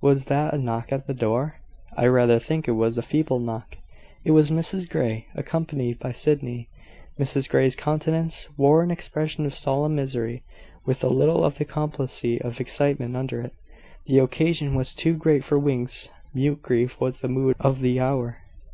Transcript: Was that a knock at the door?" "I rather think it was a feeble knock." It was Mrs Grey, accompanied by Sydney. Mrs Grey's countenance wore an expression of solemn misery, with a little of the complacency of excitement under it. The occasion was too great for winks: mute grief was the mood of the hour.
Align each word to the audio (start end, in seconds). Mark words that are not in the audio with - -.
Was 0.00 0.24
that 0.32 0.54
a 0.54 0.56
knock 0.56 0.90
at 0.90 1.06
the 1.06 1.12
door?" 1.12 1.56
"I 1.94 2.06
rather 2.06 2.38
think 2.38 2.66
it 2.66 2.70
was 2.72 2.96
a 2.96 3.02
feeble 3.02 3.38
knock." 3.38 3.76
It 4.24 4.30
was 4.30 4.50
Mrs 4.50 4.88
Grey, 4.88 5.26
accompanied 5.34 5.98
by 5.98 6.12
Sydney. 6.12 6.70
Mrs 7.20 7.46
Grey's 7.46 7.76
countenance 7.76 8.48
wore 8.56 8.82
an 8.82 8.90
expression 8.90 9.44
of 9.44 9.52
solemn 9.52 9.94
misery, 9.94 10.42
with 10.86 11.04
a 11.04 11.08
little 11.10 11.44
of 11.44 11.58
the 11.58 11.66
complacency 11.66 12.40
of 12.40 12.58
excitement 12.58 13.16
under 13.18 13.42
it. 13.42 13.52
The 14.06 14.20
occasion 14.20 14.76
was 14.76 14.94
too 14.94 15.12
great 15.12 15.44
for 15.44 15.58
winks: 15.58 16.08
mute 16.32 16.62
grief 16.62 16.98
was 16.98 17.20
the 17.20 17.28
mood 17.28 17.54
of 17.60 17.80
the 17.82 18.00
hour. 18.00 18.38